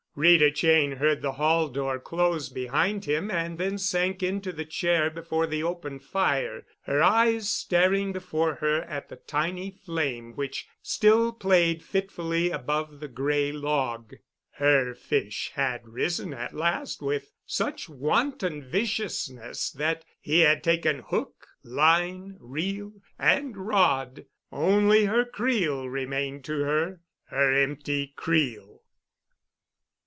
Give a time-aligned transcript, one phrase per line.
[0.13, 5.09] Rita Cheyne heard the hall door close behind him and then sank into the chair
[5.09, 11.31] before the open fire, her eyes staring before her at the tiny flame which still
[11.31, 14.15] played fitfully above the gray log.
[14.55, 21.47] Her fish had risen at last with such wanton viciousness that he had taken hook,
[21.63, 24.25] line, reel, and rod.
[24.51, 28.79] Only her creel remained to her—her empty creel.